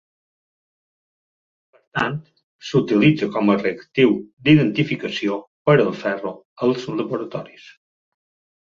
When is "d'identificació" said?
4.49-5.41